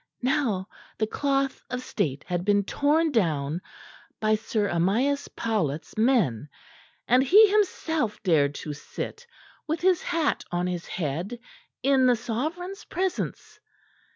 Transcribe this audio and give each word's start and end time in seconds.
Now 0.23 0.67
the 0.97 1.05
cloth 1.05 1.63
of 1.69 1.83
state 1.83 2.23
had 2.25 2.43
been 2.43 2.63
torn 2.63 3.11
down 3.11 3.61
by 4.19 4.33
Sir 4.33 4.67
Amyas 4.67 5.27
Paulet's 5.35 5.95
men, 5.95 6.49
and 7.07 7.21
he 7.21 7.51
himself 7.51 8.19
dared 8.23 8.55
to 8.65 8.73
sit 8.73 9.27
with 9.67 9.81
his 9.81 10.01
hat 10.01 10.43
on 10.51 10.65
his 10.65 10.87
head 10.87 11.37
in 11.83 12.07
the 12.07 12.15
sovereign's 12.15 12.83
presence! 12.85 13.59